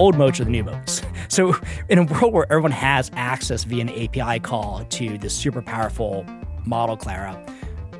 [0.00, 1.02] old are the new moats.
[1.28, 1.54] So,
[1.88, 6.26] in a world where everyone has access via an API call to this super powerful
[6.66, 7.40] model, Clara,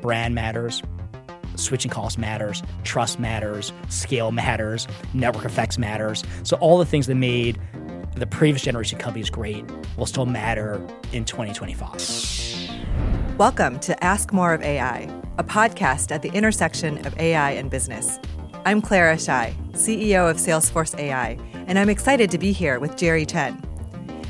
[0.01, 0.83] brand matters,
[1.55, 6.25] switching cost matters, trust matters, scale matters, network effects matters.
[6.43, 7.57] So, all the things that made
[8.17, 9.63] the previous generation companies great
[9.95, 13.37] will still matter in 2025.
[13.37, 18.19] Welcome to Ask More of AI, a podcast at the intersection of AI and business.
[18.65, 21.37] I'm Clara Shih, CEO of Salesforce AI
[21.71, 23.57] and I'm excited to be here with Jerry Chen.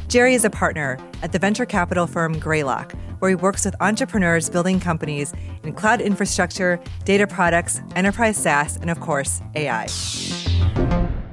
[0.07, 4.47] Jerry is a partner at the venture capital firm Greylock, where he works with entrepreneurs
[4.47, 9.87] building companies in cloud infrastructure, data products, enterprise SaaS, and of course, AI.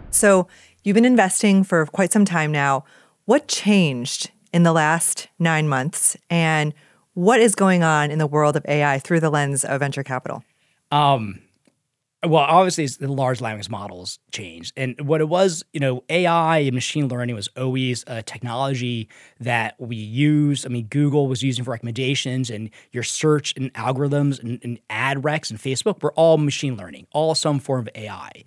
[0.08, 0.48] So,
[0.82, 2.86] you've been investing for quite some time now.
[3.26, 6.72] What changed in the last nine months, and
[7.12, 10.42] what is going on in the world of AI through the lens of venture capital?
[10.90, 11.42] Um,
[12.26, 16.72] well, obviously, the large language models changed, and what it was, you know, AI and
[16.72, 20.66] machine learning was always a technology that we use.
[20.66, 25.18] I mean, Google was using for recommendations, and your search and algorithms and, and ad
[25.18, 28.44] recs and Facebook were all machine learning, all some form of AI.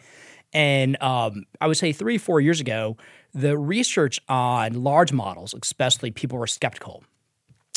[0.54, 2.98] And um, I would say three, four years ago,
[3.34, 7.04] the research on large models, especially people were skeptical.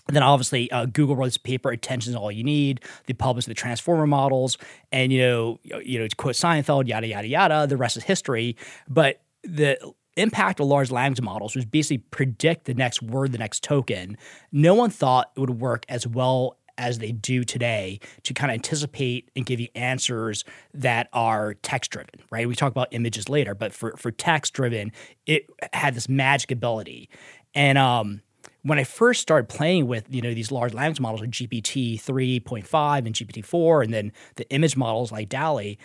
[0.07, 2.81] And then obviously uh, Google wrote this paper, attention is all you need.
[3.07, 4.59] They published the transformer models,
[4.93, 7.67] and you know, you know, to quote Seinfeld, yada yada yada.
[7.67, 8.57] The rest is history.
[8.89, 9.79] But the
[10.17, 14.17] impact of large language models was basically predict the next word, the next token.
[14.53, 18.55] No one thought it would work as well as they do today to kind of
[18.55, 22.49] anticipate and give you answers that are text driven, right?
[22.49, 24.93] We talk about images later, but for for text driven,
[25.27, 27.09] it had this magic ability.
[27.55, 28.23] And um,
[28.65, 33.07] when I first started playing with you know these large language models like GPT 3.5
[33.07, 35.79] and GPT 4, and then the image models like DALL-E,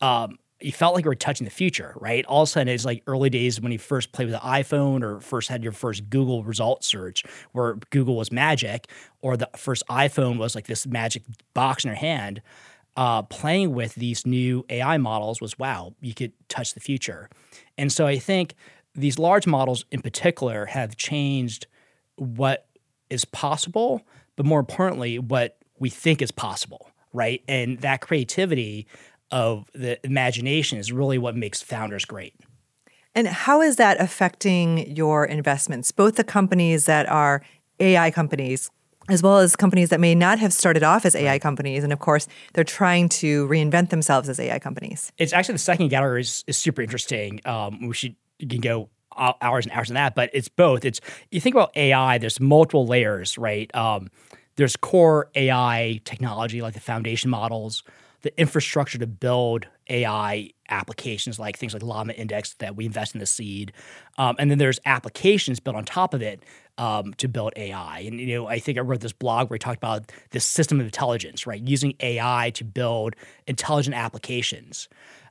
[0.00, 2.24] um, you felt like you were touching the future, right?
[2.24, 5.02] All of a sudden, it's like early days when you first played with the iPhone
[5.02, 7.22] or first had your first Google result search,
[7.52, 11.22] where Google was magic, or the first iPhone was like this magic
[11.52, 12.40] box in your hand.
[12.96, 17.28] Uh, playing with these new AI models was wow, you could touch the future.
[17.76, 18.54] And so I think
[18.94, 21.66] these large models in particular have changed
[22.16, 22.66] what
[23.10, 24.02] is possible,
[24.36, 27.42] but more importantly, what we think is possible, right?
[27.48, 28.86] And that creativity
[29.30, 32.34] of the imagination is really what makes founders great.
[33.14, 37.42] And how is that affecting your investments, both the companies that are
[37.80, 38.70] AI companies
[39.08, 41.84] as well as companies that may not have started off as AI companies.
[41.84, 45.12] And of course, they're trying to reinvent themselves as AI companies.
[45.18, 47.40] It's actually the second category is, is super interesting.
[47.44, 50.84] Um, we should you can go hours and hours on that, but it's both.
[50.84, 51.00] It's
[51.30, 52.18] you think about AI.
[52.18, 53.72] There's multiple layers, right?
[53.74, 54.10] Um,
[54.56, 57.82] there's core AI technology like the foundation models,
[58.22, 63.20] the infrastructure to build AI applications like things like Llama Index that we invest in
[63.20, 63.72] the seed,
[64.18, 66.42] um, and then there's applications built on top of it
[66.78, 68.00] um, to build AI.
[68.00, 70.80] And you know, I think I wrote this blog where I talked about this system
[70.80, 71.60] of intelligence, right?
[71.60, 73.14] Using AI to build
[73.46, 74.88] intelligent applications.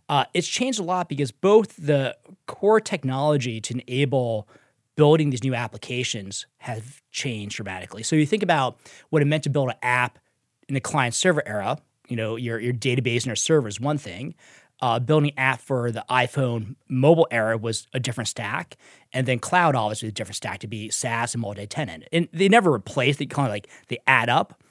[0.07, 4.47] Uh, it's changed a lot because both the core technology to enable
[4.95, 8.03] building these new applications have changed dramatically.
[8.03, 8.77] So you think about
[9.09, 10.19] what it meant to build an app
[10.67, 11.77] in the client server era.
[12.07, 14.35] You know, your your database and your server is one thing.
[14.81, 18.77] Uh, building an app for the iPhone mobile era was a different stack,
[19.13, 22.03] and then cloud obviously was a different stack to be SaaS and multi-tenant.
[22.11, 24.61] And they never replace; they kind of like they add up.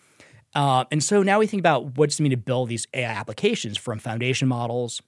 [0.55, 3.11] Uh, and so now we think about what does it mean to build these AI
[3.11, 5.03] applications from foundation models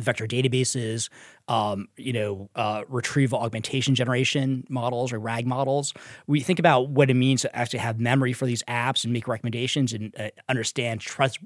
[0.00, 1.08] vector databases,
[1.48, 5.94] um, you know, uh, retrieval augmentation generation models or RAG models.
[6.26, 9.28] We think about what it means to actually have memory for these apps and make
[9.28, 11.38] recommendations and uh, understand trust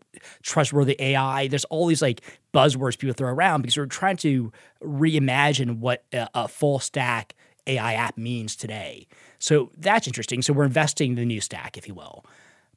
[0.42, 1.48] trustworthy AI.
[1.48, 2.20] There's all these like
[2.52, 4.52] buzzwords people throw around because we're trying to
[4.82, 7.34] reimagine what a, a full stack
[7.66, 9.06] AI app means today.
[9.38, 10.42] So that's interesting.
[10.42, 12.24] So we're investing in the new stack, if you will.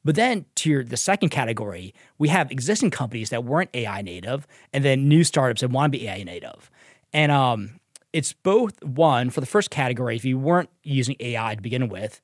[0.06, 4.46] But then to your, the second category, we have existing companies that weren't AI native,
[4.72, 6.70] and then new startups that want to be AI native.
[7.12, 7.80] And um,
[8.12, 10.14] it's both one for the first category.
[10.14, 12.20] If you weren't using AI to begin with,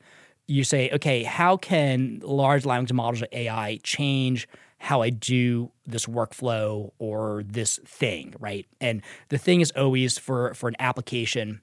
[0.47, 4.47] you say, okay, how can large language models of AI change
[4.79, 8.65] how I do this workflow or this thing, right?
[8.81, 11.61] And the thing is always for for an application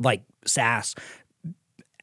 [0.00, 0.94] like SaaS,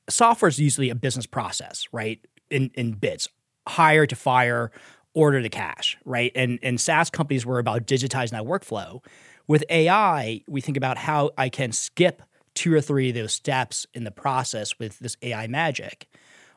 [0.10, 2.20] software is usually a business process, right?
[2.50, 3.28] In, in bits
[3.68, 4.72] hire to fire,
[5.14, 6.32] order to cash, right?
[6.36, 9.04] And, and SaaS companies were about digitizing that workflow.
[9.48, 12.22] With AI, we think about how I can skip
[12.54, 16.08] two or three of those steps in the process with this AI magic.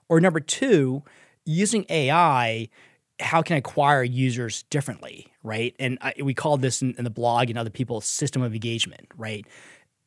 [0.09, 1.03] Or number two,
[1.45, 2.69] using AI,
[3.21, 5.75] how can I acquire users differently, right?
[5.79, 9.09] And I, we call this in, in, the blog and other people system of engagement,
[9.17, 9.45] right?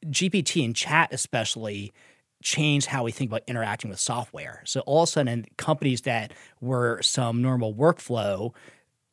[0.06, 1.94] GPT and chat especially
[2.42, 4.62] changed how we think about interacting with software.
[4.66, 8.54] So all of a sudden, companies that were some normal workflow,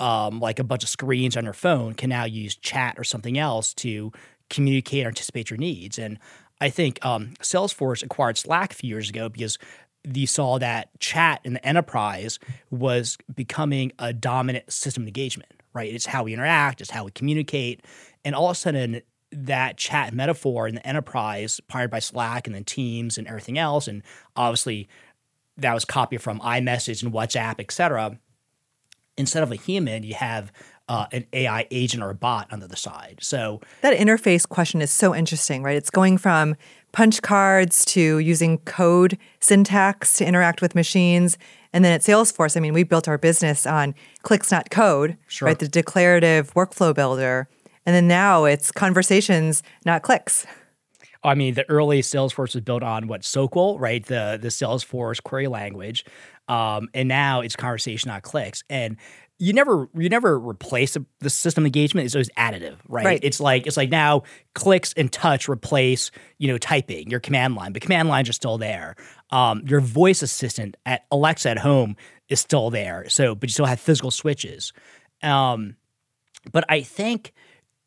[0.00, 3.38] um, like a bunch of screens on your phone, can now use chat or something
[3.38, 4.12] else to
[4.50, 5.98] communicate or anticipate your needs.
[5.98, 6.18] And
[6.60, 9.58] I think um, Salesforce acquired Slack a few years ago because
[10.04, 12.38] they saw that chat in the enterprise
[12.70, 15.92] was becoming a dominant system engagement, right?
[15.92, 17.84] It's how we interact, it's how we communicate.
[18.24, 22.54] And all of a sudden, that chat metaphor in the enterprise, powered by Slack and
[22.54, 24.02] then Teams and everything else, and
[24.36, 24.88] obviously
[25.56, 28.18] that was copied from iMessage and WhatsApp, et cetera.
[29.16, 30.52] Instead of a human, you have
[30.88, 33.18] uh, an AI agent or a bot on the other side.
[33.20, 35.76] So that interface question is so interesting, right?
[35.76, 36.56] It's going from
[36.92, 41.36] punch cards to using code syntax to interact with machines.
[41.72, 45.46] And then at Salesforce, I mean, we built our business on clicks, not code, sure.
[45.46, 45.58] right?
[45.58, 47.48] The declarative workflow builder.
[47.88, 50.46] And then now it's conversations, not clicks.
[51.24, 54.04] I mean, the early Salesforce was built on what SQL, right?
[54.04, 56.04] The the Salesforce query language,
[56.48, 58.62] um, and now it's conversation, not clicks.
[58.68, 58.98] And
[59.38, 62.04] you never you never replace the system engagement.
[62.04, 63.06] It's always additive, right?
[63.06, 63.20] right?
[63.22, 64.24] It's like it's like now
[64.54, 67.72] clicks and touch replace you know typing your command line.
[67.72, 68.96] but command lines are still there.
[69.30, 71.96] Um, your voice assistant at Alexa at home
[72.28, 73.08] is still there.
[73.08, 74.74] So, but you still have physical switches.
[75.22, 75.76] Um,
[76.52, 77.32] but I think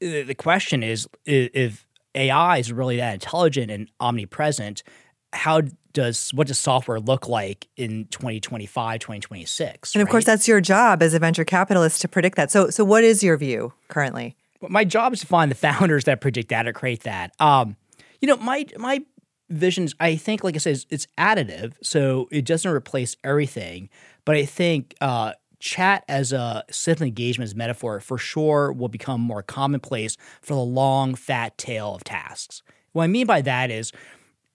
[0.02, 4.84] the question is if AI is really that intelligent and omnipresent,
[5.32, 5.62] how
[5.94, 10.12] does what does software look like in 2025 2026 and of right?
[10.12, 12.50] course that's your job as a venture capitalist to predict that.
[12.50, 14.36] So so what is your view currently?
[14.62, 17.34] My job is to find the founders that predict that or create that.
[17.40, 17.76] Um
[18.22, 19.02] you know my my
[19.50, 23.90] visions i think like i said it's additive so it doesn't replace everything.
[24.26, 29.22] But i think uh chat as a system engagement as metaphor for sure will become
[29.22, 32.62] more commonplace for the long fat tail of tasks
[32.92, 33.92] what i mean by that is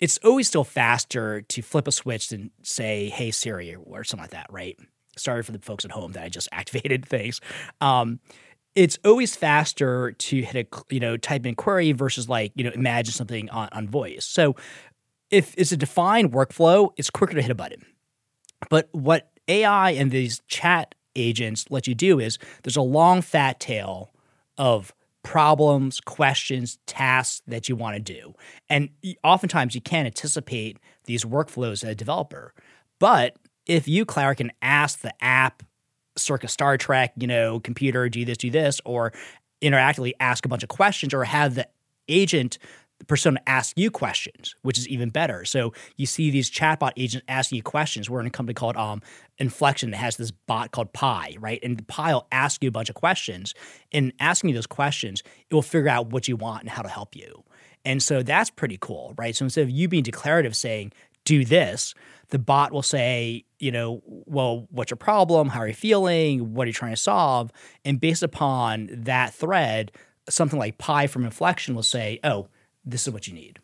[0.01, 4.31] it's always still faster to flip a switch than say, "Hey Siri" or something like
[4.31, 4.79] that, right?
[5.17, 7.41] Sorry for the folks at home that I just activated things.
[7.81, 8.21] Um,
[8.75, 12.71] it's always faster to hit a you know type in query versus like you know
[12.71, 14.27] imagine something on, on voice.
[14.27, 14.57] So
[15.31, 17.85] if it's a defined workflow, it's quicker to hit a button.
[18.71, 23.59] But what AI and these chat agents let you do is there's a long fat
[23.59, 24.13] tail
[24.59, 28.35] of problems, questions, tasks that you want to do.
[28.69, 28.91] And
[29.25, 32.55] oftentimes you can't anticipate these workflows as a developer.
[33.01, 35.65] But if you, Clara, can ask the app,
[36.17, 39.13] circa Star Trek, you know, computer, do this, do this, or
[39.61, 41.69] interactively ask a bunch of questions or have the
[42.09, 42.59] agent
[42.99, 45.45] the persona asks you questions, which is even better.
[45.45, 48.09] So you see these chatbot agents asking you questions.
[48.09, 49.03] We're in a company called um,
[49.39, 51.61] Inflection that has this bot called Pi, right?
[51.63, 53.55] And the Pi will ask you a bunch of questions.
[53.93, 56.89] And asking you those questions, it will figure out what you want and how to
[56.89, 57.45] help you.
[57.85, 59.37] And so that's pretty cool, right?
[59.37, 60.93] So instead of you being declarative saying,
[61.25, 61.93] do this,
[62.31, 65.49] the bot will say, you know, well, what's your problem?
[65.49, 66.55] How are you feeling?
[66.55, 67.53] What are you trying to solve?
[67.85, 69.93] And based upon that thread,
[70.29, 72.49] something like Pi from Inflection will say, oh,
[72.87, 73.59] this is what you need.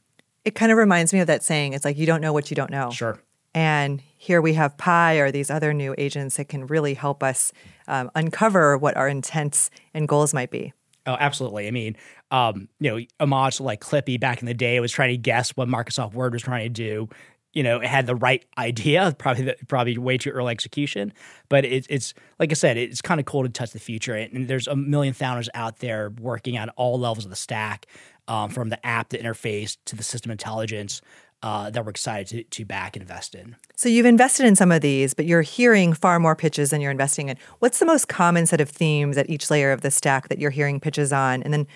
[0.44, 1.72] It kind of reminds me of that saying.
[1.72, 2.90] It's like you don't know what you don't know.
[2.90, 3.18] Sure.
[3.54, 7.52] And here we have Pi or these other new agents that can really help us
[7.86, 10.72] um, uncover what our intents and goals might be.
[11.06, 11.66] Oh, absolutely.
[11.66, 11.96] I mean,
[12.30, 15.50] um, you know, homage to like Clippy back in the day was trying to guess
[15.50, 17.08] what Microsoft Word was trying to do.
[17.52, 21.12] You know, it had the right idea, probably the, probably way too early execution.
[21.48, 24.14] But it, it's like I said, it's kind of cool to touch the future.
[24.14, 27.86] And there's a million founders out there working on all levels of the stack
[28.32, 31.02] um, from the app, the interface to the system intelligence
[31.42, 33.56] uh, that we're excited to, to back invest in.
[33.76, 36.90] So you've invested in some of these, but you're hearing far more pitches than you're
[36.90, 37.36] investing in.
[37.58, 40.50] What's the most common set of themes at each layer of the stack that you're
[40.50, 41.42] hearing pitches on?
[41.42, 41.66] And then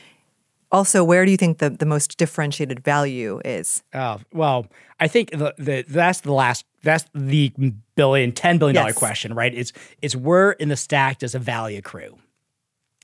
[0.73, 3.83] also, where do you think the, the most differentiated value is?
[3.93, 4.67] Oh, well,
[4.99, 7.53] I think the, the that's the last that's the
[7.97, 8.99] billion, ten billion dollar yes.
[8.99, 9.55] question, right?
[9.55, 12.17] It's it's where in the stack does a value accrue?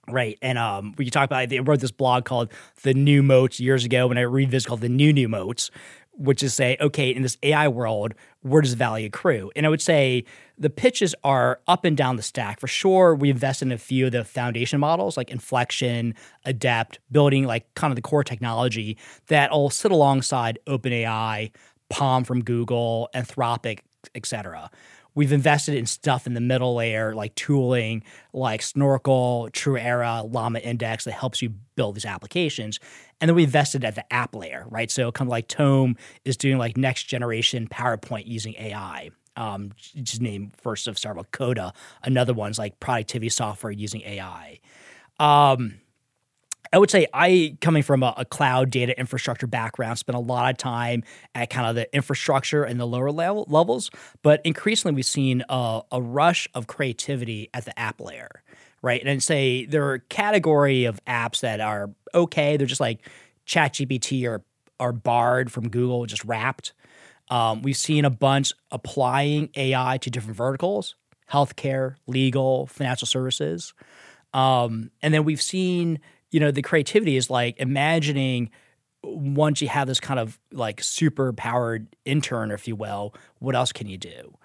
[0.09, 0.37] Right.
[0.43, 4.11] And um, we talk about, I wrote this blog called The New Moats years ago,
[4.11, 5.71] and I read this called The New New Moats,
[6.15, 9.51] which is say, okay, in this AI world, where does value accrue?
[9.55, 10.25] And I would say
[10.59, 12.61] the pitches are up and down the stack.
[12.61, 17.45] For sure, we invest in a few of the foundation models like Inflection, Adept, building
[17.45, 21.53] like kind of the core technology that will sit alongside OpenAI,
[21.91, 23.81] PaLM from Google, Anthropic,
[24.15, 24.71] et cetera.
[25.15, 28.03] We've invested in stuff in the middle layer, like tooling,
[28.33, 32.81] like Snorkel, Truera, Llama Index that helps you build these applications.
[33.21, 34.91] And then we invested at the app layer, right?
[34.91, 39.11] So kind of like Tome is doing like next generation PowerPoint using AI.
[39.37, 41.73] Um, just name first of with Coda.
[42.03, 44.61] Another one's like productivity software using AI.
[45.19, 45.75] Um,
[46.73, 50.51] I would say I, coming from a, a, cloud data infrastructure background, spent a lot
[50.51, 53.91] of time at kind of the infrastructure and the lower level levels.
[54.23, 58.43] But increasingly, we've seen a, a rush of creativity at the app layer,
[58.81, 59.01] right?
[59.01, 62.57] And I'd say there are a category of apps that are okay.
[62.57, 63.07] They're just like
[63.47, 64.43] ChatGPT or
[64.81, 66.73] or Bard from Google, just wrapped.
[67.29, 70.97] Um, we've seen a bunch applying AI to different verticals:
[71.31, 73.75] healthcare, legal, financial services.
[74.33, 76.01] Um, and then we've seen
[76.33, 78.51] you know, the creativity is like imagining
[79.05, 83.71] once you have this kind of like super powered intern, if you will, what else
[83.73, 84.37] can you do?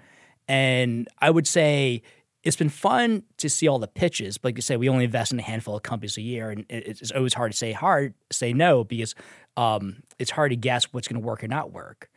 [0.47, 2.03] And I would say
[2.43, 4.37] it's been fun to see all the pitches.
[4.37, 6.65] But like you say, we only invest in a handful of companies a year, and
[6.69, 9.15] it's always hard to say hard say no because
[9.55, 12.09] um, it's hard to guess what's going to work or not work.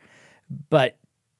[0.69, 0.97] But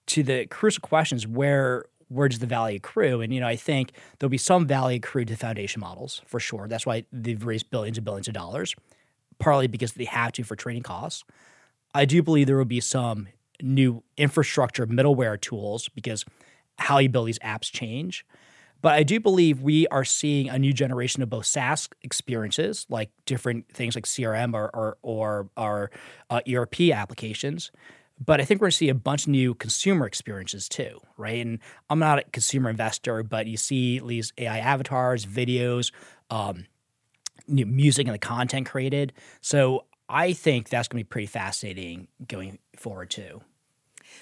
[0.08, 3.22] to the crucial questions, where where does the value accrue?
[3.22, 6.68] And you know, I think there'll be some value accrued to foundation models for sure.
[6.68, 8.76] That's why they've raised billions and billions of dollars,
[9.40, 11.24] partly because they have to for training costs.
[11.94, 13.28] I do believe there will be some
[13.62, 16.26] new infrastructure middleware tools because
[16.80, 18.26] how you build these apps change.
[18.82, 23.12] But I do believe we are seeing a new generation of both SaaS experiences, like
[23.26, 25.92] different things like CRM or or, or, or
[26.30, 27.72] uh, ERP applications,
[28.24, 31.44] but I think we're going to see a bunch of new consumer experiences too, right?
[31.44, 31.60] And
[31.90, 35.92] I'm not a consumer investor, but you see these AI avatars, videos,
[36.30, 36.68] um,
[37.48, 39.14] music, and the content created.
[39.42, 43.42] So I think that's going to be pretty fascinating going forward too.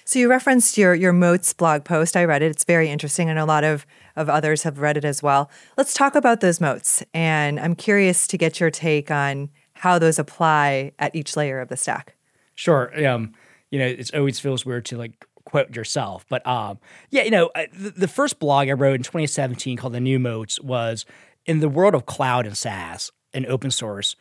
[0.04, 2.16] So you referenced your your Moats blog post.
[2.16, 2.50] I read it.
[2.50, 3.84] It's very interesting, and a lot of
[4.16, 5.50] of others have read it as well.
[5.76, 10.18] Let's talk about those moats, and I'm curious to get your take on how those
[10.18, 12.14] apply at each layer of the stack.
[12.54, 13.06] Sure.
[13.06, 13.32] Um,
[13.70, 16.24] you know, it always feels weird to like quote yourself.
[16.28, 16.78] But um,
[17.10, 20.60] yeah, you know, the, the, first blog I wrote in 2017 called The New Moats
[20.60, 21.04] was
[21.46, 24.16] in the world of cloud and SaaS and open source.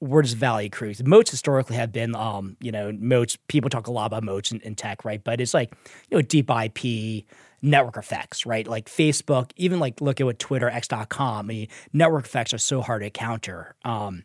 [0.00, 0.92] Where does value accrue?
[1.04, 3.38] Moats historically have been, um, you know, moats.
[3.48, 5.22] People talk a lot about moats in, in tech, right?
[5.22, 5.72] But it's like,
[6.10, 7.24] you know, deep IP,
[7.62, 8.66] network effects, right?
[8.66, 11.46] Like Facebook, even like look at what Twitter, X.com.
[11.46, 13.76] I mean, network effects are so hard to counter.
[13.84, 14.24] Um,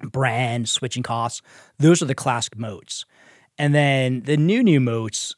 [0.00, 1.42] brand switching costs,
[1.78, 3.04] those are the classic moats.
[3.58, 5.34] And then the new new moats,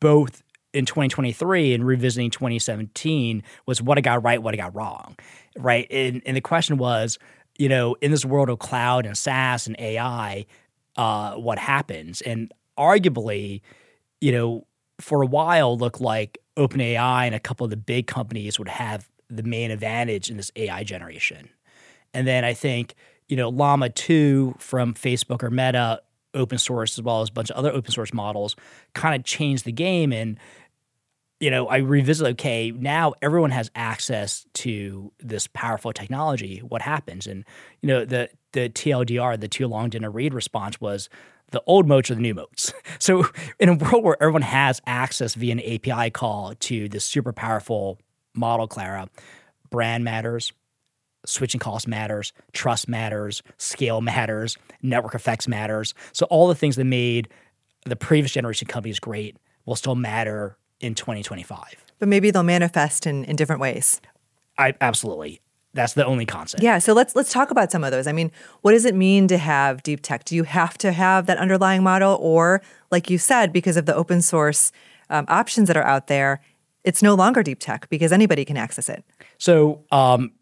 [0.00, 5.16] both in 2023 and revisiting 2017, was what I got right, what I got wrong,
[5.56, 5.86] right?
[5.90, 7.18] And, and the question was,
[7.58, 10.44] you know, in this world of cloud and SaaS and AI,
[10.96, 12.20] uh, what happens?
[12.20, 13.62] And arguably,
[14.20, 14.66] you know,
[15.00, 19.08] for a while, looked like OpenAI and a couple of the big companies would have
[19.28, 21.48] the main advantage in this AI generation.
[22.14, 22.94] And then I think,
[23.28, 26.00] you know, Llama 2 from Facebook or Meta
[26.36, 28.56] open source as well as a bunch of other open source models
[28.94, 30.12] kind of changed the game.
[30.12, 30.38] And
[31.40, 36.58] you know i revisit okay now everyone has access to this powerful technology.
[36.58, 37.26] What happens?
[37.26, 37.44] And
[37.82, 41.08] you know the the tldr the too long didn't read response was
[41.52, 43.26] the old moats are the new moats so
[43.60, 47.98] in a world where everyone has access via an api call to this super powerful
[48.34, 49.08] model clara
[49.70, 50.52] brand matters
[51.26, 55.94] switching cost matters, trust matters, scale matters, network effects matters.
[56.12, 57.28] So all the things that made
[57.84, 61.84] the previous generation companies great will still matter in 2025.
[61.98, 64.00] But maybe they'll manifest in, in different ways.
[64.58, 65.40] I absolutely.
[65.74, 66.62] That's the only concept.
[66.62, 66.78] Yeah.
[66.78, 68.06] So let's let's talk about some of those.
[68.06, 70.24] I mean, what does it mean to have deep tech?
[70.24, 73.94] Do you have to have that underlying model, or like you said, because of the
[73.94, 74.72] open source
[75.10, 76.40] um, options that are out there,
[76.82, 79.04] it's no longer deep tech because anybody can access it.
[79.38, 80.32] So um,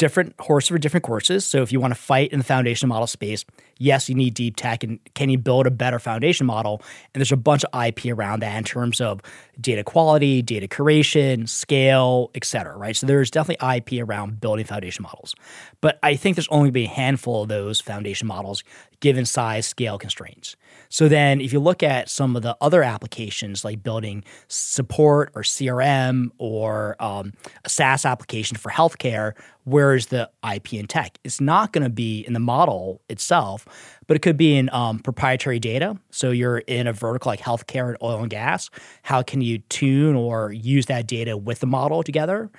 [0.00, 1.44] different horses for different courses.
[1.44, 3.44] So if you want to fight in the foundation model space,
[3.76, 6.80] yes, you need deep tech and can you build a better foundation model?
[7.12, 9.20] And there's a bunch of IP around that in terms of
[9.60, 12.96] data quality, data curation, scale, et cetera, right?
[12.96, 15.34] So there's definitely IP around building foundation models.
[15.82, 18.64] But I think there's only be a handful of those foundation models
[19.00, 20.56] given size, scale constraints.
[20.88, 25.42] So then if you look at some of the other applications like building support or
[25.42, 27.32] CRM or um,
[27.64, 29.32] a SaaS application for healthcare,
[29.64, 31.18] where's the IP and tech?
[31.22, 33.66] It's not going to be in the model itself,
[34.06, 35.96] but it could be in um, proprietary data.
[36.10, 38.68] So you're in a vertical like healthcare and oil and gas.
[39.02, 42.50] How can you tune or use that data with the model together?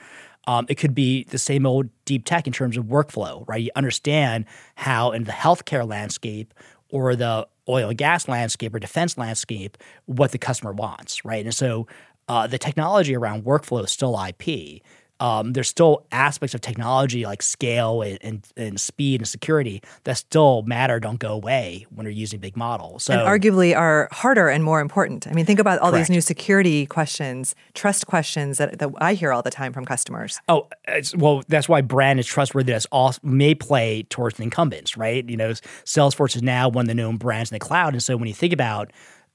[0.48, 3.62] Um, it could be the same old deep tech in terms of workflow, right?
[3.62, 4.46] You understand
[4.76, 6.54] how in the healthcare landscape
[6.90, 11.46] or the oil and gas landscape or defense landscape what the customer wants, right?
[11.46, 11.88] And so
[12.28, 14.82] uh, the technology around workflow is still IP.
[15.22, 20.18] Um, there's still aspects of technology like scale and, and, and, speed and security that
[20.18, 23.04] still matter, don't go away when you're using big models.
[23.04, 25.28] So, and arguably are harder and more important.
[25.28, 26.08] I mean, think about all correct.
[26.08, 30.40] these new security questions, trust questions that, that I hear all the time from customers.
[30.50, 30.68] Oh,
[31.16, 35.30] well, that's why brand and trustworthiness all may play towards the incumbents, right?
[35.30, 37.94] You know, Salesforce is now one of the known brands in the cloud.
[37.94, 38.92] And so when you think about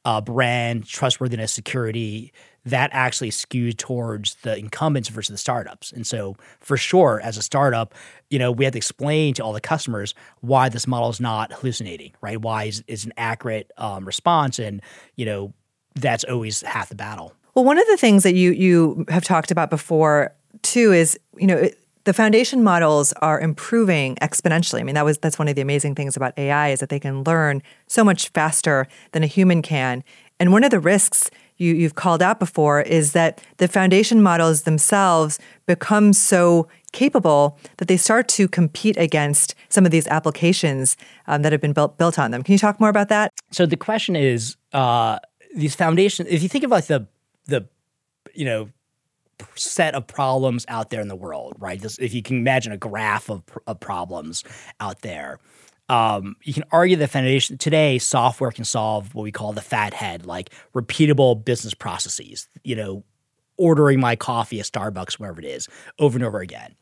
[0.07, 2.33] uh, brand, trustworthiness, security,
[2.65, 5.91] that actually skewed towards the incumbents versus the startups.
[5.91, 7.93] And so, for sure, as a startup,
[8.31, 11.53] you know, we have to explain to all the customers why this model is not
[11.53, 12.41] hallucinating, right?
[12.41, 14.81] Why is, is an accurate um, response, and
[15.17, 15.53] you know,
[15.97, 17.33] that's always half the battle.
[17.57, 20.33] Well, one of the things that you you have talked about before
[20.63, 21.57] too is you know.
[21.57, 24.79] It, the foundation models are improving exponentially.
[24.79, 27.01] I mean, that was that's one of the amazing things about AI is that they
[27.01, 30.05] can learn so much faster than a human can.
[30.39, 34.63] And one of the risks you, you've called out before is that the foundation models
[34.63, 40.97] themselves become so capable that they start to compete against some of these applications
[41.27, 42.45] um, that have been built built on them.
[42.45, 43.33] Can you talk more about that?
[43.51, 45.19] So the question is, uh,
[45.57, 46.29] these foundations.
[46.29, 47.09] If you think like the
[47.47, 47.67] the
[48.33, 48.69] you know
[49.55, 51.81] set of problems out there in the world, right?
[51.81, 54.45] This, if you can imagine a graph of, of problems
[54.81, 55.39] out there,
[55.89, 59.95] um, you can argue the foundation today software can solve what we call the fat
[59.95, 62.49] head, like repeatable business processes.
[62.65, 63.05] You know,
[63.57, 66.75] ordering my coffee at Starbucks, wherever it is, over and over again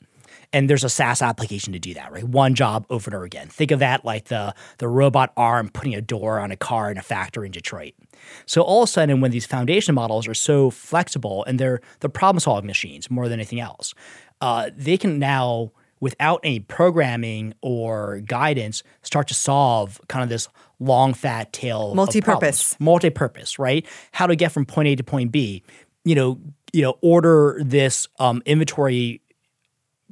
[0.53, 2.25] and there's a SaaS application to do that, right?
[2.25, 3.49] One job over and over again.
[3.49, 6.99] Think of that like the the robot arm putting a door on a car in
[6.99, 7.95] a factory in Detroit.
[8.47, 12.09] So all of a sudden, when these foundation models are so flexible and they're the
[12.09, 13.95] problem solving machines more than anything else,
[14.41, 20.49] uh, they can now without any programming or guidance start to solve kind of this
[20.79, 25.63] long fat tail multi-purpose multi-purpose right how to get from point a to point b
[26.05, 26.39] you know
[26.75, 29.23] you know order this um, inventory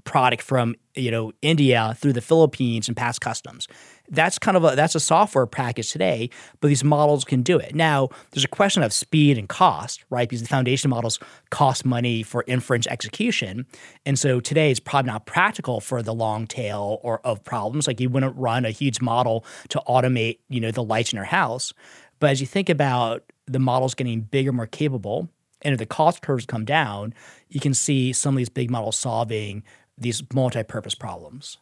[0.05, 3.69] product from you know India through the Philippines and past customs.
[4.09, 6.31] That's kind of a that's a software package today,
[6.61, 7.75] but these models can do it.
[7.75, 10.29] Now, there's a question of speed and cost, right?
[10.29, 11.19] Because the foundation models
[11.51, 13.67] cost money for inference execution.
[14.05, 17.87] And so today it's probably not practical for the long tail or of problems.
[17.87, 21.25] Like you wouldn't run a huge model to automate, you know, the lights in your
[21.25, 21.73] house.
[22.19, 25.29] But as you think about the models getting bigger, more capable,
[25.63, 27.15] and if the cost curves come down,
[27.49, 29.63] you can see some of these big models solving
[29.99, 31.59] these multi-purpose problems.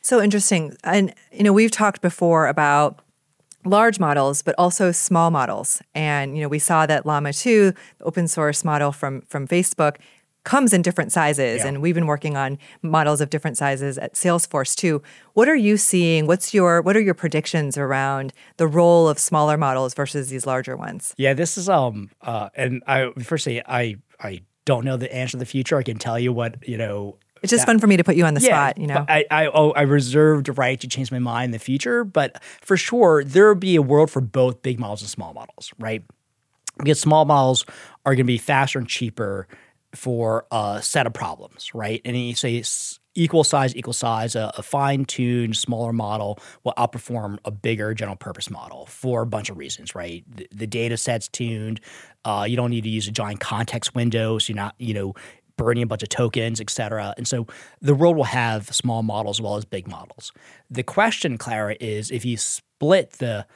[0.00, 0.76] So interesting.
[0.84, 3.00] And you know, we've talked before about
[3.64, 5.82] large models, but also small models.
[5.94, 9.96] And you know, we saw that Llama 2, the open source model from from Facebook,
[10.44, 11.58] comes in different sizes.
[11.58, 11.68] Yeah.
[11.68, 15.02] And we've been working on models of different sizes at Salesforce too.
[15.34, 16.26] What are you seeing?
[16.26, 20.76] What's your what are your predictions around the role of smaller models versus these larger
[20.76, 21.14] ones?
[21.18, 25.36] Yeah, this is um uh and I firstly I I don't know the answer to
[25.38, 25.78] the future.
[25.78, 28.26] I can tell you what, you know, it's just fun for me to put you
[28.26, 29.04] on the yeah, spot, you know.
[29.08, 32.42] I I oh, I reserved the right to change my mind in the future, but
[32.60, 36.04] for sure there will be a world for both big models and small models, right?
[36.76, 37.64] Because small models
[38.04, 39.48] are going to be faster and cheaper
[39.94, 42.00] for a set of problems, right?
[42.04, 42.62] And you say
[43.14, 48.16] equal size, equal size, a, a fine tuned, smaller model will outperform a bigger general
[48.16, 50.24] purpose model for a bunch of reasons, right?
[50.28, 51.80] The, the data set's tuned.
[52.24, 54.38] Uh, you don't need to use a giant context window.
[54.38, 55.14] So you're not, you know,
[55.56, 57.12] burning a bunch of tokens, et cetera.
[57.16, 57.46] And so
[57.82, 60.32] the world will have small models as well as big models.
[60.70, 63.46] The question, Clara, is if you split the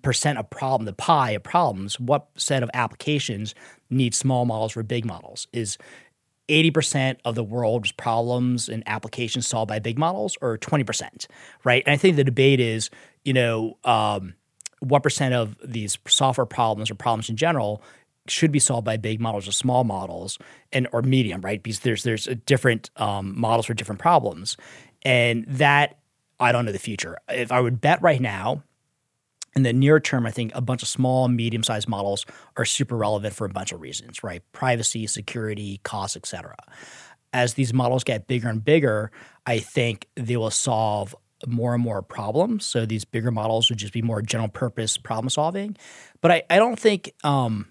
[0.00, 3.54] percent of problem, the pie of problems, what set of applications
[3.90, 5.46] need small models for big models?
[5.52, 5.76] Is
[6.48, 11.26] 80% of the world's problems and applications solved by big models or 20%,
[11.64, 11.82] right?
[11.86, 12.90] And I think the debate is,
[13.24, 14.34] you know, um,
[14.80, 17.82] what percent of these software problems or problems in general
[18.28, 20.38] should be solved by big models or small models
[20.72, 21.62] and or medium, right?
[21.62, 24.56] Because there's there's different um, models for different problems,
[25.02, 25.98] and that
[26.40, 27.18] I don't know the future.
[27.28, 28.62] If I would bet right now,
[29.56, 32.66] in the near term, I think a bunch of small, and medium sized models are
[32.66, 34.42] super relevant for a bunch of reasons, right?
[34.52, 36.54] Privacy, security, cost, etc.
[37.32, 39.10] As these models get bigger and bigger,
[39.46, 41.16] I think they will solve
[41.46, 42.66] more and more problems.
[42.66, 45.76] So these bigger models would just be more general purpose problem solving.
[46.20, 47.68] But I, I don't think um,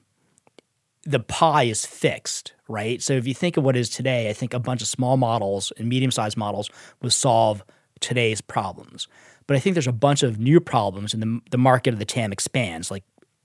[1.03, 3.01] the pie is fixed, right?
[3.01, 5.71] So if you think of what is today, I think a bunch of small models
[5.77, 6.69] and medium sized models
[7.01, 7.63] would solve
[7.99, 9.07] today's problems.
[9.47, 12.05] But I think there's a bunch of new problems and the, the market of the
[12.05, 13.03] TAM expands like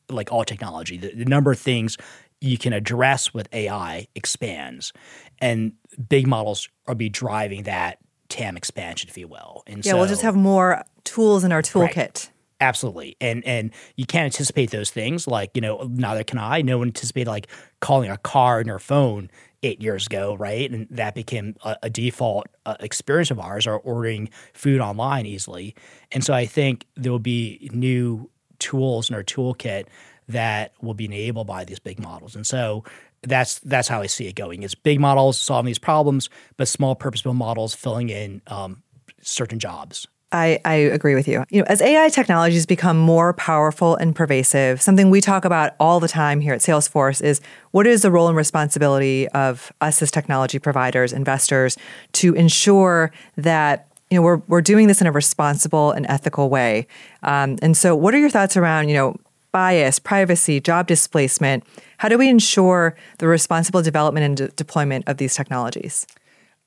[0.09, 0.97] like all technology.
[0.97, 1.97] The, the number of things
[2.41, 4.93] you can address with AI expands.
[5.39, 5.73] And
[6.09, 9.63] big models are be driving that TAM expansion, if you will.
[9.67, 11.97] And yeah, so, we'll just have more tools in our toolkit.
[11.97, 12.31] Right.
[12.63, 13.17] Absolutely.
[13.21, 15.27] And and you can't anticipate those things.
[15.27, 16.61] Like, you know, neither can I.
[16.61, 17.49] No one anticipated like
[17.81, 19.31] calling a car in your phone
[19.63, 20.71] eight years ago, right?
[20.71, 25.75] And that became a, a default uh, experience of ours, or ordering food online easily.
[26.13, 29.87] And so I think there will be new tools in our toolkit
[30.29, 32.37] that will be enabled by these big models.
[32.37, 32.85] And so
[33.23, 34.63] that's that's how I see it going.
[34.63, 38.83] It's big models solving these problems, but small purpose-built models filling in um,
[39.21, 40.07] certain jobs.
[40.33, 41.45] I, I agree with you.
[41.51, 45.99] You know, as AI technologies become more powerful and pervasive, something we talk about all
[45.99, 47.41] the time here at Salesforce is
[47.73, 51.77] what is the role and responsibility of us as technology providers, investors,
[52.13, 56.87] to ensure that you know we're we're doing this in a responsible and ethical way.
[57.23, 59.17] Um, and so, what are your thoughts around you know
[59.53, 61.65] bias, privacy, job displacement?
[61.99, 66.07] How do we ensure the responsible development and de- deployment of these technologies?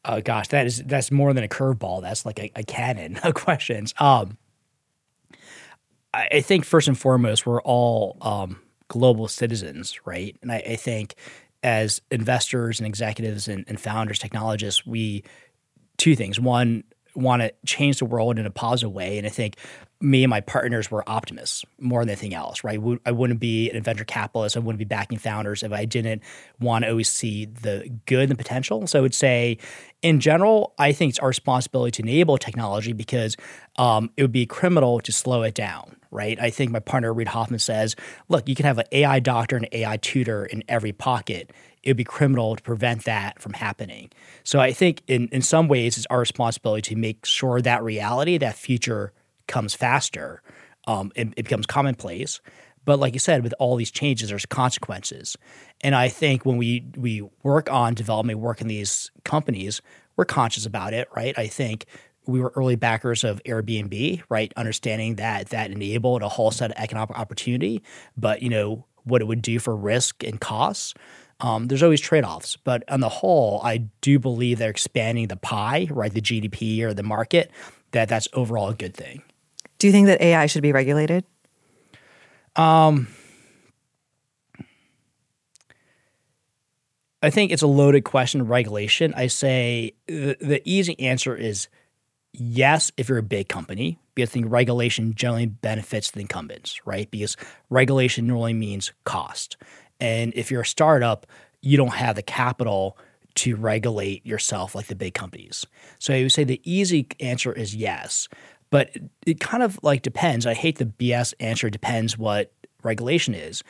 [0.05, 2.01] Oh gosh, that is that's more than a curveball.
[2.01, 3.93] That's like a, a cannon of questions.
[3.99, 4.37] Um,
[6.13, 10.35] I, I, think first and foremost, we're all um, global citizens, right?
[10.41, 11.15] And I, I, think
[11.63, 15.23] as investors and executives and, and founders, technologists, we
[15.97, 16.39] two things.
[16.39, 16.83] One,
[17.15, 19.17] want to change the world in a positive way.
[19.17, 19.57] And I think
[20.03, 22.79] me and my partners were optimists more than anything else, right?
[23.05, 24.57] I wouldn't be an venture capitalist.
[24.57, 26.21] I wouldn't be backing founders if I didn't
[26.59, 28.85] want to always see the good and the potential.
[28.85, 29.59] So I would say,
[30.01, 33.37] in general, I think it's our responsibility to enable technology because
[33.77, 36.37] um, it would be criminal to slow it down, right?
[36.37, 37.95] I think my partner, Reid Hoffman, says,
[38.27, 41.51] look, you can have an AI doctor and an AI tutor in every pocket
[41.83, 44.09] it would be criminal to prevent that from happening.
[44.43, 48.37] So I think in, in some ways it's our responsibility to make sure that reality,
[48.37, 49.13] that future
[49.47, 50.41] comes faster.
[50.87, 52.41] Um, it, it becomes commonplace.
[52.85, 55.37] But like you said, with all these changes, there's consequences.
[55.81, 59.81] And I think when we we work on development, work in these companies,
[60.15, 61.37] we're conscious about it, right?
[61.37, 61.85] I think
[62.25, 64.53] we were early backers of Airbnb, right?
[64.55, 67.81] Understanding that that enabled a whole set of economic opportunity,
[68.17, 70.93] but you know what it would do for risk and costs.
[71.43, 75.35] Um, there's always trade offs, but on the whole, I do believe they're expanding the
[75.35, 76.11] pie, right?
[76.11, 77.51] The GDP or the market,
[77.91, 79.21] that that's overall a good thing.
[79.77, 81.25] Do you think that AI should be regulated?
[82.55, 83.09] Um,
[87.21, 89.13] I think it's a loaded question, regulation.
[89.13, 91.67] I say the, the easy answer is
[92.31, 97.11] yes, if you're a big company, because I think regulation generally benefits the incumbents, right?
[97.11, 97.35] Because
[97.69, 99.57] regulation normally means cost.
[100.03, 101.25] And if you're a startup,
[101.61, 102.97] you don't have the capital
[103.35, 105.65] to regulate yourself like the big companies.
[105.97, 108.27] So I would say the easy answer is yes,
[108.69, 108.91] but
[109.25, 110.45] it kind of like depends.
[110.45, 112.51] I hate the BS answer depends what
[112.83, 113.63] regulation is.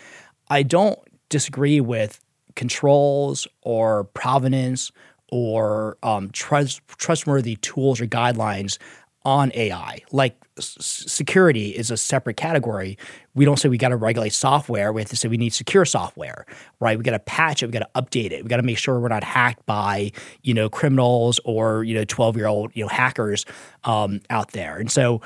[0.50, 2.20] I don't disagree with
[2.56, 4.92] controls or provenance
[5.32, 8.80] or um, trust, trustworthy tools or guidelines
[9.26, 10.00] on AI.
[10.12, 12.98] Like s- security is a separate category.
[13.36, 14.92] We don't say we got to regulate software.
[14.92, 16.46] We have to say we need secure software,
[16.80, 16.98] right?
[16.98, 17.68] We got to patch it.
[17.68, 18.44] We got to update it.
[18.44, 22.06] We got to make sure we're not hacked by you know criminals or you know
[22.06, 23.46] twelve year old you know hackers
[23.84, 24.78] um, out there.
[24.78, 25.22] And so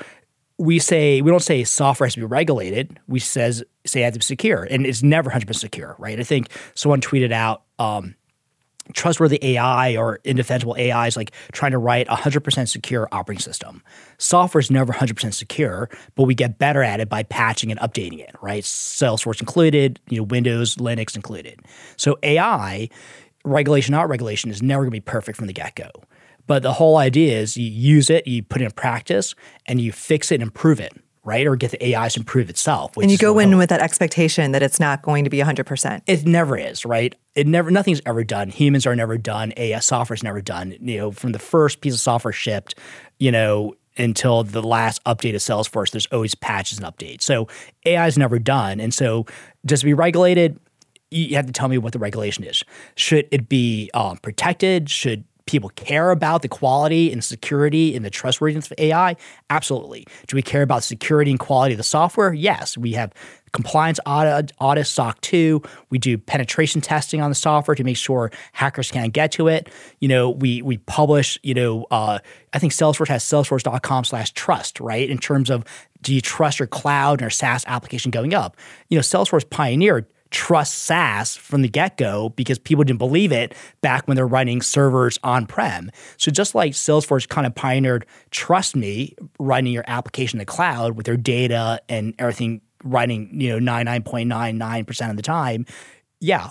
[0.58, 2.98] we say we don't say software has to be regulated.
[3.06, 6.18] We says say it has to be secure, and it's never hundred percent secure, right?
[6.18, 7.62] I think someone tweeted out.
[7.78, 8.14] Um,
[8.92, 13.82] trustworthy AI or indefensible AI is like trying to write a 100% secure operating system.
[14.18, 18.20] Software is never 100% secure, but we get better at it by patching and updating
[18.20, 18.62] it, right?
[18.62, 21.60] Salesforce included, you know, Windows, Linux included.
[21.96, 22.88] So AI,
[23.44, 25.90] regulation, not regulation, is never going to be perfect from the get go.
[26.46, 29.34] But the whole idea is you use it, you put it in practice,
[29.66, 30.94] and you fix it and improve it
[31.28, 31.46] right?
[31.46, 32.96] Or get the AI to improve itself.
[32.96, 36.02] and you go in with that expectation that it's not going to be 100%.
[36.06, 37.14] It never is, right?
[37.34, 38.48] It never, nothing's ever done.
[38.48, 39.52] Humans are never done.
[39.58, 40.74] AI software's never done.
[40.80, 42.76] You know, from the first piece of software shipped,
[43.18, 47.22] you know, until the last update of Salesforce, there's always patches and updates.
[47.22, 47.46] So
[47.84, 48.80] AI is never done.
[48.80, 49.26] And so
[49.66, 50.58] just to be regulated,
[51.10, 52.64] you have to tell me what the regulation is.
[52.94, 54.88] Should it be um, protected?
[54.88, 59.16] Should people care about the quality and security and the trustworthiness of AI?
[59.50, 60.06] Absolutely.
[60.26, 62.32] Do we care about security and quality of the software?
[62.32, 62.76] Yes.
[62.76, 63.12] We have
[63.52, 65.62] compliance audit, audit SOC 2.
[65.90, 69.70] We do penetration testing on the software to make sure hackers can't get to it.
[70.00, 72.18] You know, we we publish, you know, uh,
[72.52, 75.08] I think Salesforce has salesforce.com slash trust, right?
[75.08, 75.64] In terms of
[76.02, 78.56] do you trust your cloud and your SaaS application going up?
[78.88, 83.54] You know, Salesforce pioneered trust SaaS from the get go because people didn't believe it
[83.80, 85.90] back when they're running servers on prem.
[86.16, 90.96] So just like Salesforce kind of pioneered trust me running your application in the cloud
[90.96, 95.66] with their data and everything running, you know, 99.99% of the time.
[96.20, 96.50] Yeah,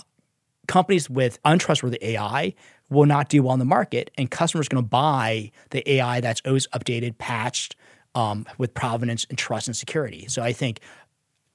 [0.66, 2.54] companies with untrustworthy AI
[2.90, 6.42] will not do well in the market and customers going to buy the AI that's
[6.44, 7.76] always updated, patched,
[8.14, 10.26] um, with provenance and trust and security.
[10.28, 10.80] So I think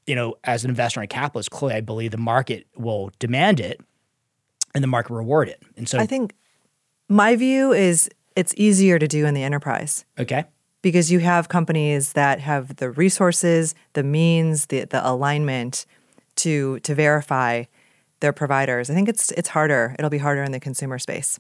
[0.08, 3.60] you know, as an investor and a capitalist, clearly I believe the market will demand
[3.60, 3.80] it.
[4.76, 5.62] and the market reward it.
[5.78, 6.34] And so I think
[7.08, 10.46] my view is it's easier to do in the enterprise okay,
[10.82, 15.86] because you have companies that have the resources, the means, the the alignment
[16.38, 17.66] to to verify
[18.20, 18.90] their providers.
[18.90, 19.96] I think it's it's harder.
[20.00, 21.40] It'll be harder in the consumer space.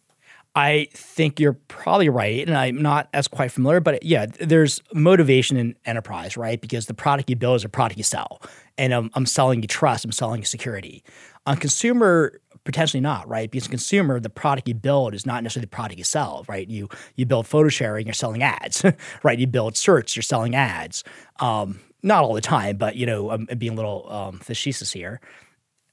[0.55, 5.57] I think you're probably right, and I'm not as quite familiar, but yeah, there's motivation
[5.57, 6.61] in enterprise, right?
[6.61, 8.39] Because the product you build is a product you sell,
[8.77, 11.03] and I'm, I'm selling you trust, I'm selling you security.
[11.47, 13.49] On consumer, potentially not, right?
[13.49, 16.69] Because consumer, the product you build is not necessarily the product you sell, right?
[16.69, 18.85] You you build photo sharing, you're selling ads,
[19.23, 19.39] right?
[19.39, 21.03] You build search, you're selling ads.
[21.39, 25.19] Um, not all the time, but you know, I'm being a little um, facetious here.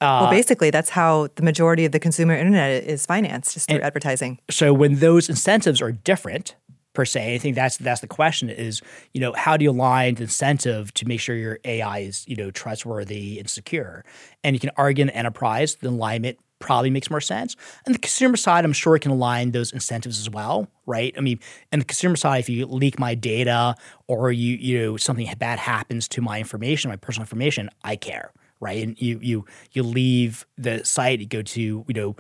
[0.01, 3.81] Uh, well, basically, that's how the majority of the consumer internet is financed, just through
[3.81, 4.39] advertising.
[4.51, 6.57] so when those incentives are different
[6.95, 8.81] per se, I think that's that's the question is,
[9.13, 12.35] you know, how do you align the incentive to make sure your AI is, you
[12.37, 14.05] know, trustworthy and secure?
[14.43, 17.57] And you can argue in the enterprise, the alignment probably makes more sense.
[17.85, 21.13] And the consumer side, I'm sure it can align those incentives as well, right?
[21.17, 21.41] I mean,
[21.73, 23.75] and the consumer side, if you leak my data
[24.07, 28.33] or you, you know, something bad happens to my information, my personal information, I care,
[28.61, 28.83] right?
[28.83, 32.17] And you you you leave the site, you go to, you know,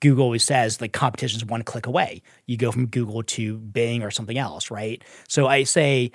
[0.00, 2.22] Google always says like competition is one click away.
[2.46, 5.02] You go from Google to Bing or something else, right?
[5.28, 6.10] So I say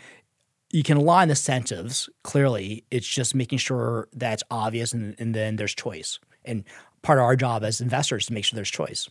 [0.71, 2.83] you can align the incentives clearly.
[2.91, 6.19] It's just making sure that's obvious and, and then there's choice.
[6.45, 6.63] And
[7.01, 9.09] part of our job as investors to make sure there's choice.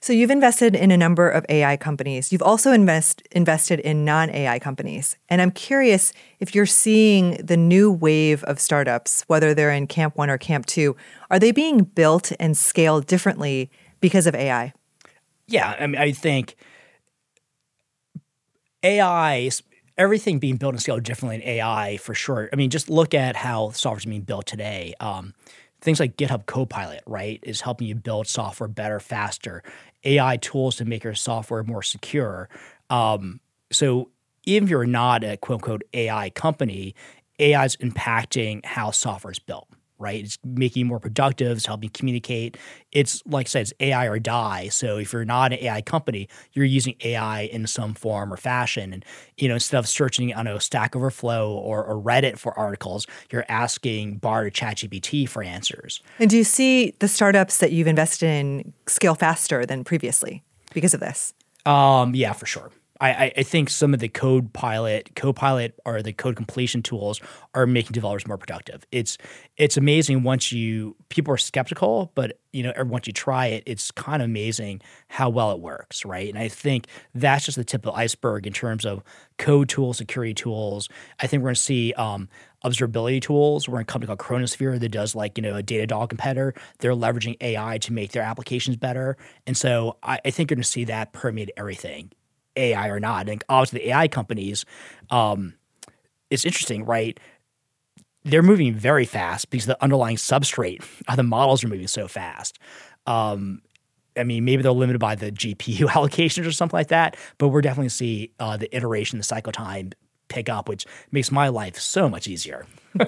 [0.00, 2.32] So you've invested in a number of AI companies.
[2.32, 5.16] You've also invest, invested in non-AI companies.
[5.28, 10.16] And I'm curious if you're seeing the new wave of startups, whether they're in camp
[10.16, 10.94] 1 or camp 2,
[11.30, 14.72] are they being built and scaled differently because of AI?
[15.48, 16.56] Yeah, I mean, I think
[18.82, 19.50] AI,
[19.96, 22.48] everything being built and scaled differently in AI for sure.
[22.52, 24.94] I mean, just look at how software's being built today.
[25.00, 25.34] Um,
[25.80, 29.62] things like GitHub Copilot, right, is helping you build software better, faster.
[30.04, 32.48] AI tools to make your software more secure.
[32.90, 33.40] Um,
[33.72, 34.10] so
[34.44, 36.94] even if you're not a quote unquote AI company,
[37.38, 40.24] AI is impacting how software is built, right?
[40.24, 42.56] It's making you more productive, it's helping you communicate.
[42.92, 44.68] It's like I said, it's AI or die.
[44.68, 48.92] So if you're not an AI company, you're using AI in some form or fashion.
[48.92, 49.04] And
[49.36, 53.44] you know, instead of searching on a Stack Overflow or, or Reddit for articles, you're
[53.48, 56.00] asking Bard or ChatGPT for answers.
[56.18, 60.94] And do you see the startups that you've invested in scale faster than previously because
[60.94, 61.32] of this?
[61.64, 62.70] Um, yeah, for sure.
[63.00, 67.20] I, I, think some of the code pilot, copilot or the code completion tools
[67.54, 68.86] are making developers more productive.
[68.90, 69.18] It's
[69.56, 73.90] it's amazing once you people are skeptical, but you know, once you try it, it's
[73.90, 76.28] kind of amazing how well it works, right?
[76.28, 79.02] And I think that's just the tip of the iceberg in terms of
[79.36, 80.88] code tools, security tools.
[81.20, 82.28] I think we're going to see um,
[82.64, 83.68] observability tools.
[83.68, 86.54] We're in a company called Chronosphere that does like you know a data Datadog competitor.
[86.78, 90.62] They're leveraging AI to make their applications better, and so I, I think you're going
[90.62, 92.10] to see that permeate everything.
[92.56, 93.28] AI or not.
[93.28, 94.64] And obviously, the AI companies,
[95.10, 95.54] um,
[96.30, 97.18] it's interesting, right?
[98.24, 102.58] They're moving very fast because the underlying substrate of the models are moving so fast.
[103.06, 103.62] Um,
[104.16, 107.60] I mean, maybe they're limited by the GPU allocations or something like that, but we're
[107.60, 109.92] definitely see uh, the iteration, the cycle time
[110.28, 112.66] pick up, which makes my life so much easier.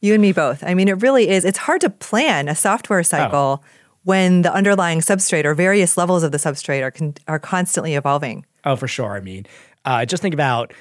[0.00, 0.62] You and me both.
[0.62, 1.44] I mean, it really is.
[1.44, 3.64] It's hard to plan a software cycle
[4.08, 8.46] when the underlying substrate or various levels of the substrate are con- are constantly evolving.
[8.64, 9.12] Oh, for sure.
[9.18, 9.44] I mean,
[9.84, 10.72] uh, just think about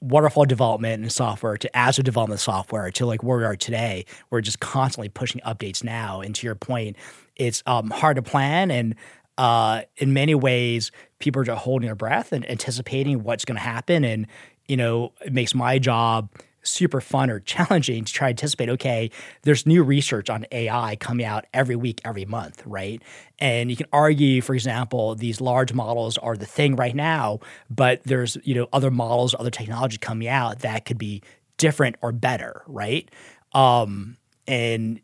[0.00, 4.06] waterfall development and software to agile development software to like where we are today.
[4.28, 6.20] We're just constantly pushing updates now.
[6.20, 6.96] And to your point,
[7.36, 8.72] it's um, hard to plan.
[8.72, 8.96] And
[9.38, 13.62] uh, in many ways, people are just holding their breath and anticipating what's going to
[13.62, 14.02] happen.
[14.04, 14.26] And,
[14.66, 16.28] you know, it makes my job
[16.64, 19.10] super fun or challenging to try to anticipate okay
[19.42, 23.02] there's new research on ai coming out every week every month right?
[23.38, 28.02] And you can argue for example these large models are the thing right now but
[28.04, 31.22] there's you know other models other technology coming out that could be
[31.58, 33.10] different or better right?
[33.52, 35.00] Um and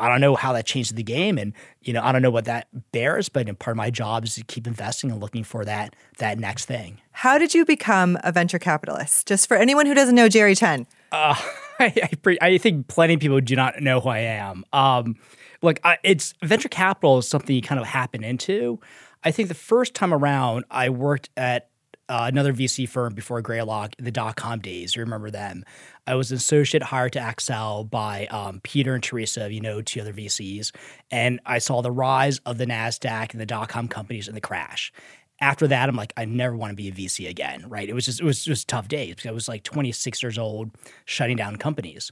[0.00, 2.46] I don't know how that changed the game, and you know I don't know what
[2.46, 3.28] that bears.
[3.28, 6.64] But part of my job is to keep investing and looking for that that next
[6.64, 7.00] thing.
[7.12, 9.26] How did you become a venture capitalist?
[9.26, 10.86] Just for anyone who doesn't know Jerry Chen.
[11.12, 11.34] Uh,
[11.78, 14.64] I, I, pre- I think plenty of people do not know who I am.
[14.72, 15.16] Um,
[15.62, 18.80] look, I, it's venture capital is something you kind of happen into.
[19.24, 21.69] I think the first time around, I worked at
[22.10, 24.96] uh, another VC firm before Greylock in the dot com days.
[24.96, 25.64] You remember them?
[26.06, 30.00] I was an associate hired to Accel by um, Peter and Teresa, you know, two
[30.00, 30.72] other VCs,
[31.10, 34.40] and I saw the rise of the Nasdaq and the dot com companies and the
[34.40, 34.92] crash.
[35.40, 37.88] After that, I'm like, I never want to be a VC again, right?
[37.88, 40.72] It was just it was just tough days because I was like 26 years old,
[41.04, 42.10] shutting down companies.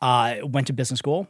[0.00, 1.26] Uh, went to business school,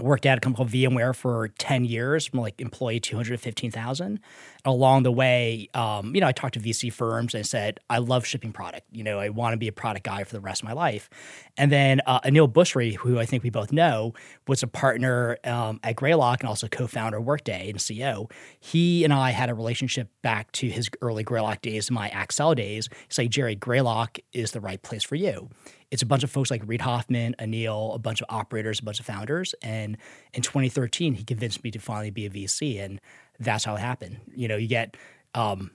[0.00, 4.20] worked at a company called VMware for 10 years, from like employee 215,000.
[4.64, 8.26] Along the way, um, you know, I talked to VC firms and said, I love
[8.26, 8.86] shipping product.
[8.90, 11.08] You know, I want to be a product guy for the rest of my life.
[11.56, 14.14] And then uh, Aneel Bhusri, who I think we both know,
[14.46, 18.30] was a partner um, at Greylock and also co-founder of Workday and CEO.
[18.58, 22.88] He and I had a relationship back to his early Greylock days, my Accel days.
[23.08, 25.48] He's like, Jerry, Greylock is the right place for you
[25.90, 29.00] it's a bunch of folks like Reid Hoffman, Aneel, a bunch of operators, a bunch
[29.00, 29.54] of founders.
[29.62, 29.96] And
[30.32, 33.00] in 2013, he convinced me to finally be a VC, and
[33.38, 34.18] that's how it happened.
[34.34, 34.96] You know, you get
[35.34, 35.70] um,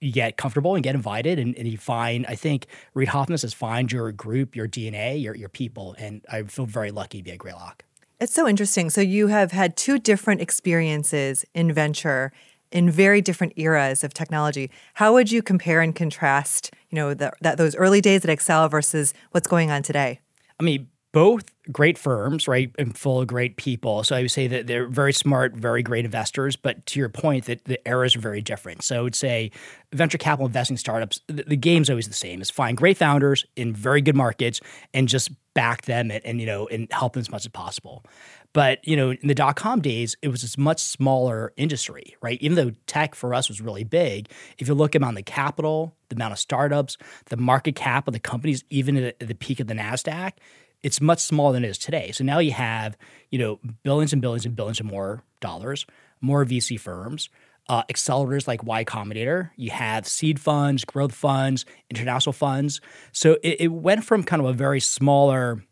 [0.00, 2.26] you get comfortable and get invited, and, and you find.
[2.26, 6.42] I think Reid Hoffman says, find your group, your DNA, your your people, and I
[6.42, 7.84] feel very lucky to be at Greylock.
[8.20, 8.90] It's so interesting.
[8.90, 12.32] So you have had two different experiences in venture
[12.72, 14.70] in very different eras of technology.
[14.94, 18.70] How would you compare and contrast, you know, the, that those early days at Accel
[18.70, 20.20] versus what's going on today?
[20.58, 24.04] I mean, both great firms, right, and full of great people.
[24.04, 26.54] So I would say that they're very smart, very great investors.
[26.54, 28.82] But to your point, that the eras are very different.
[28.82, 29.50] So I would say
[29.92, 33.72] venture capital investing startups, the, the game's always the same: is find great founders in
[33.72, 34.60] very good markets
[34.94, 38.04] and just back them and, and you know and help them as much as possible.
[38.52, 42.38] But you know, in the dot com days, it was a much smaller industry, right?
[42.40, 45.94] Even though tech for us was really big, if you look at amount the capital,
[46.08, 49.68] the amount of startups, the market cap of the companies, even at the peak of
[49.68, 50.32] the Nasdaq,
[50.82, 52.10] it's much smaller than it is today.
[52.10, 52.96] So now you have
[53.30, 55.86] you know billions and billions and billions of more dollars,
[56.20, 57.28] more VC firms.
[57.68, 59.50] Uh, accelerators like Y Combinator.
[59.54, 62.80] You have seed funds, growth funds, international funds.
[63.12, 65.62] So it, it went from kind of a very smaller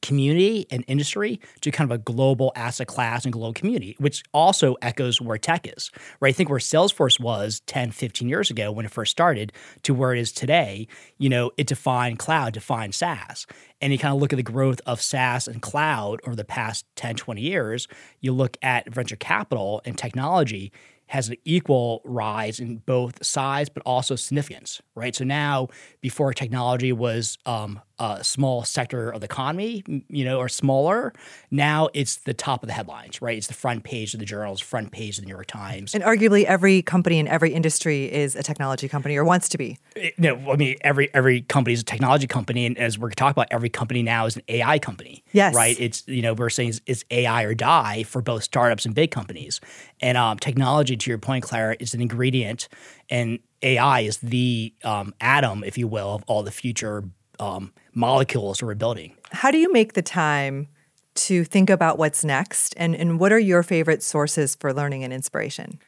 [0.00, 4.76] community and industry to kind of a global asset class and global community, which also
[4.82, 6.30] echoes where tech is, right?
[6.30, 9.52] I think where Salesforce was 10, 15 years ago when it first started
[9.82, 13.46] to where it is today, you know, it defined cloud, defined SaaS.
[13.80, 16.86] And you kind of look at the growth of SaaS and cloud over the past
[16.96, 17.88] 10, 20 years,
[18.20, 20.72] you look at venture capital and technology,
[21.12, 25.14] has an equal rise in both size but also significance, right?
[25.14, 25.68] So now,
[26.00, 31.12] before technology was um, a small sector of the economy, you know, or smaller.
[31.52, 33.38] Now it's the top of the headlines, right?
[33.38, 35.94] It's the front page of the journals, front page of the New York Times.
[35.94, 39.78] And arguably every company in every industry is a technology company or wants to be.
[39.94, 43.40] It, no, I mean every every company is a technology company, and as we're talking
[43.40, 45.22] about, every company now is an AI company.
[45.32, 45.78] Yes, right.
[45.78, 49.12] It's you know we're saying it's, it's AI or die for both startups and big
[49.12, 49.60] companies,
[50.00, 52.68] and um, technology, to your point, Clara, is an ingredient,
[53.08, 57.04] and AI is the um, atom, if you will, of all the future
[57.38, 59.14] um, molecules we're building.
[59.30, 60.68] How do you make the time
[61.14, 62.74] to think about what's next?
[62.76, 65.78] And, and what are your favorite sources for learning and inspiration?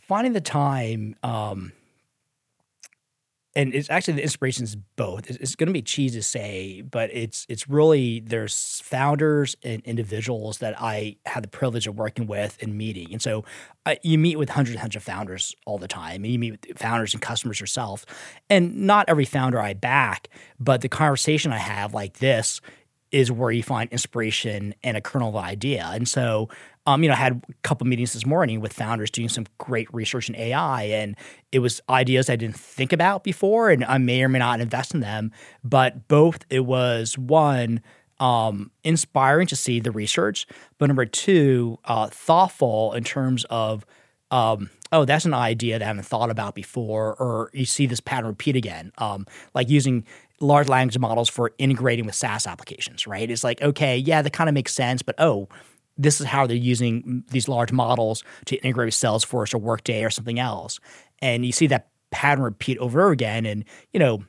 [0.00, 1.72] Finding the time, um,
[3.54, 5.28] and it's actually the inspiration is both.
[5.28, 9.82] It's, it's going to be cheesy to say, but it's it's really there's founders and
[9.84, 13.44] individuals that I had the privilege of working with and meeting, and so
[13.84, 16.52] uh, you meet with hundreds and hundreds of founders all the time, and you meet
[16.52, 18.06] with founders and customers yourself,
[18.48, 22.60] and not every founder I back, but the conversation I have like this
[23.12, 25.88] is where you find inspiration and a kernel of idea.
[25.92, 26.48] And so,
[26.86, 29.92] um, you know, I had a couple meetings this morning with founders doing some great
[29.94, 31.16] research in AI, and
[31.52, 34.94] it was ideas I didn't think about before, and I may or may not invest
[34.94, 35.30] in them.
[35.62, 37.80] But both, it was one,
[38.18, 40.46] um, inspiring to see the research,
[40.78, 43.86] but number two, uh, thoughtful in terms of,
[44.30, 48.00] um, oh, that's an idea that I haven't thought about before, or you see this
[48.00, 50.04] pattern repeat again, um, like using
[50.40, 53.30] large language models for integrating with SaaS applications, right?
[53.30, 55.48] It's like, okay, yeah, that kind of makes sense, but oh,
[55.98, 60.10] this is how they're using these large models to integrate with Salesforce or Workday or
[60.10, 60.80] something else.
[61.20, 63.46] And you see that pattern repeat over and over again.
[63.46, 64.24] And, you know,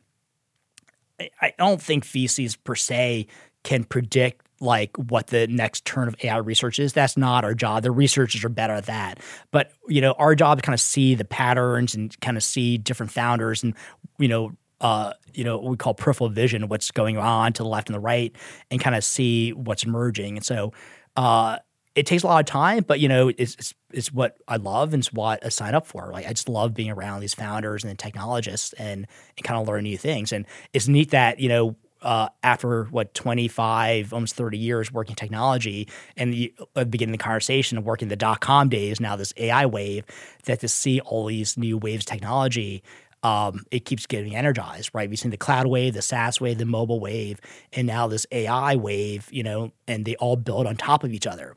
[1.42, 3.28] I don't think VCs per se
[3.64, 6.94] can predict like what the next turn of AI research is.
[6.94, 7.84] That's not our job.
[7.84, 9.20] The researchers are better at that.
[9.52, 12.78] But you know, our job to kind of see the patterns and kind of see
[12.78, 13.74] different founders and
[14.18, 17.70] you know uh, you know, what we call peripheral vision, what's going on to the
[17.70, 18.36] left and the right,
[18.70, 20.36] and kind of see what's emerging.
[20.36, 20.74] And so
[21.16, 21.58] uh,
[21.96, 24.94] it takes a lot of time, but you know, it's, it's, it's what I love
[24.94, 26.10] and it's what I sign up for.
[26.12, 29.06] Like I just love being around these founders and technologists and
[29.38, 30.32] and kind of learn new things.
[30.32, 35.88] And it's neat that you know uh, after what 25 almost 30 years working technology
[36.18, 40.04] and the, the beginning the conversation of working the dot-com days now this ai wave
[40.44, 42.84] that to see all these new waves technology
[43.24, 45.10] um, it keeps getting energized, right?
[45.10, 47.40] We've seen the cloud wave, the SaaS wave, the mobile wave,
[47.72, 51.26] and now this AI wave, you know, and they all build on top of each
[51.26, 51.56] other.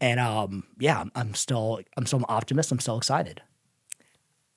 [0.00, 2.72] And um, yeah, I'm still I'm still an optimist.
[2.72, 3.40] I'm still excited.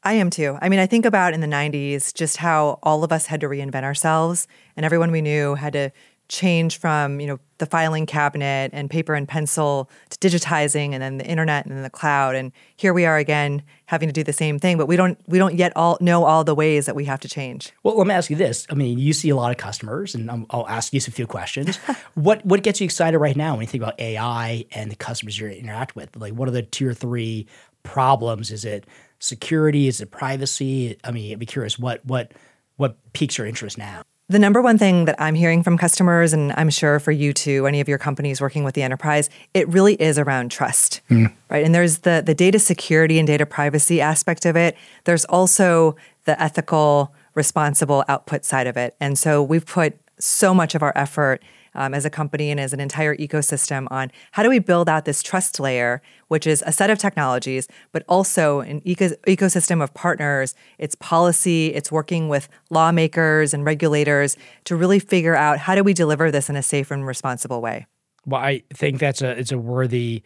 [0.03, 0.58] I am too.
[0.62, 3.47] I mean, I think about in the 90s just how all of us had to
[3.47, 5.91] reinvent ourselves and everyone we knew had to
[6.30, 11.17] change from you know the filing cabinet and paper and pencil to digitizing and then
[11.17, 12.36] the internet and then the cloud.
[12.36, 15.38] And here we are again having to do the same thing but we don't we
[15.38, 17.71] don't yet all know all the ways that we have to change.
[17.84, 18.67] Well let me ask you this.
[18.69, 21.28] I mean you see a lot of customers and i will ask you some few
[21.28, 21.80] questions.
[22.15, 25.39] What what gets you excited right now when you think about ai and the customers
[25.39, 26.15] you interact with?
[26.15, 27.47] Like what are the two or three
[27.84, 28.51] problems?
[28.51, 28.86] Is it
[29.19, 29.88] security?
[29.88, 30.97] Is it privacy?
[31.03, 32.34] I mean i'd be curious what what
[32.75, 36.53] what piques your interest now the number one thing that I'm hearing from customers, and
[36.57, 39.95] I'm sure for you too, any of your companies working with the enterprise, it really
[39.95, 41.32] is around trust, mm.
[41.49, 41.63] right?
[41.63, 44.75] And there's the the data security and data privacy aspect of it.
[45.05, 48.95] There's also the ethical, responsible output side of it.
[48.99, 51.41] And so we've put so much of our effort
[51.78, 55.05] um, as a company and as an entire ecosystem on how do we build out
[55.05, 59.93] this trust layer, which is a set of technologies, but also an eco- ecosystem of
[59.93, 60.55] partners.
[60.78, 65.93] It's policy, it's working with lawmakers and regulators to really figure out how do we
[65.93, 67.86] deliver this in a safe and responsible way.
[68.25, 70.21] Well, I think that's a it's a worthy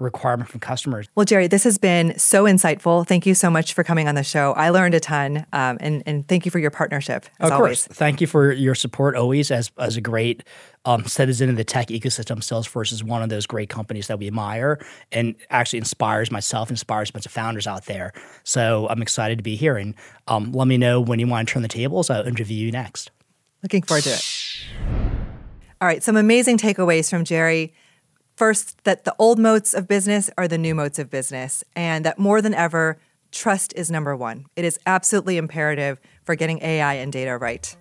[0.00, 1.08] requirement from customers.
[1.14, 3.06] Well, Jerry, this has been so insightful.
[3.06, 4.52] Thank you so much for coming on the show.
[4.52, 7.26] I learned a ton, um, and and thank you for your partnership.
[7.38, 7.86] of always.
[7.86, 10.44] course, thank you for your support always as as a great
[10.84, 12.38] um, citizen of the tech ecosystem.
[12.38, 14.78] Salesforce is one of those great companies that we admire
[15.12, 18.12] and actually inspires myself, inspires a bunch of founders out there.
[18.44, 19.94] So I'm excited to be here, and
[20.28, 22.10] um, let me know when you want to turn the tables.
[22.10, 23.10] I'll interview you next.
[23.62, 24.24] Looking forward to it.
[25.80, 27.74] All right, some amazing takeaways from Jerry.
[28.40, 32.18] First, that the old moats of business are the new moats of business, and that
[32.18, 32.96] more than ever,
[33.32, 34.46] trust is number one.
[34.56, 37.76] It is absolutely imperative for getting AI and data right.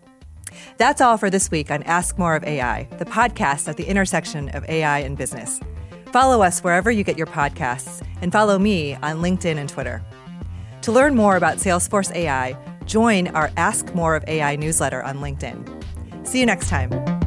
[0.76, 4.50] That's all for this week on Ask More of AI, the podcast at the intersection
[4.50, 5.62] of AI and business.
[6.12, 10.04] Follow us wherever you get your podcasts, and follow me on LinkedIn and Twitter.
[10.82, 16.28] To learn more about Salesforce AI, join our Ask More of AI newsletter on LinkedIn.
[16.28, 17.19] See you next time.